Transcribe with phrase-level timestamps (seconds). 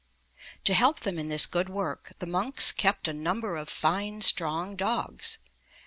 [0.63, 4.75] To help them in this good work, the monks kept a number of fine, strong
[4.75, 5.37] dogs.